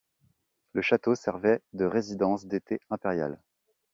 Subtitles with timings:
[0.73, 3.39] Le château servait de résidence d'été impériale.